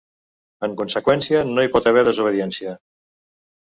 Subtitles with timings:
[0.67, 2.79] En conseqüència, ‘no hi pot haver desobediència’.